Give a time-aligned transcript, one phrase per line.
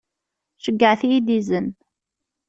[0.63, 1.67] Ceyyɛet-iyi-d izen.